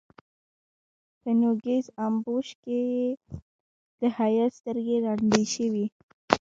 په 1.21 1.29
نوږيز 1.39 1.85
امبوش 2.05 2.47
کې 2.63 2.79
يې 2.93 3.07
د 3.99 4.01
حيا 4.17 4.45
سترګې 4.57 4.97
ړندې 5.05 5.43
شوې. 5.53 5.85